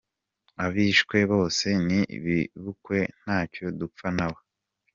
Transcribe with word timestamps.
Abishwe 0.65 1.17
bose 1.31 1.67
ni 1.87 1.99
bibukwe, 2.23 2.99
ntacyo 3.21 3.65
dupfa 3.79 4.07
nabo. 4.17 4.39